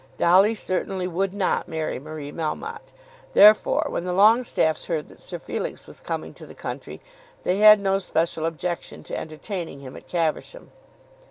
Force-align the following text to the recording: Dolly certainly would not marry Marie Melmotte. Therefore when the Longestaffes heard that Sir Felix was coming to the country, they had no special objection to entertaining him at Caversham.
Dolly 0.17 0.55
certainly 0.55 1.05
would 1.07 1.31
not 1.31 1.67
marry 1.67 1.99
Marie 1.99 2.31
Melmotte. 2.31 2.91
Therefore 3.33 3.85
when 3.89 4.03
the 4.03 4.13
Longestaffes 4.15 4.87
heard 4.87 5.09
that 5.09 5.21
Sir 5.21 5.37
Felix 5.37 5.85
was 5.85 5.99
coming 5.99 6.33
to 6.33 6.47
the 6.47 6.55
country, 6.55 6.99
they 7.43 7.59
had 7.59 7.79
no 7.79 7.99
special 7.99 8.47
objection 8.47 9.03
to 9.03 9.15
entertaining 9.15 9.81
him 9.81 9.95
at 9.95 10.07
Caversham. 10.07 10.71